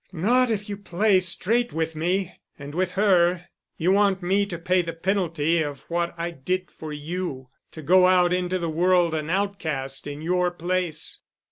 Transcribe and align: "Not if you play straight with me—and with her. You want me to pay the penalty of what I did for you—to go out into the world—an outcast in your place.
"Not 0.11 0.49
if 0.49 0.67
you 0.67 0.77
play 0.77 1.19
straight 1.19 1.73
with 1.73 1.95
me—and 1.95 2.73
with 2.73 2.93
her. 2.93 3.45
You 3.77 3.91
want 3.91 4.23
me 4.23 4.47
to 4.47 4.57
pay 4.57 4.81
the 4.81 4.93
penalty 4.93 5.61
of 5.61 5.81
what 5.91 6.15
I 6.17 6.31
did 6.31 6.71
for 6.71 6.91
you—to 6.91 7.81
go 7.83 8.07
out 8.07 8.33
into 8.33 8.57
the 8.57 8.67
world—an 8.67 9.29
outcast 9.29 10.07
in 10.07 10.23
your 10.23 10.49
place. 10.49 11.19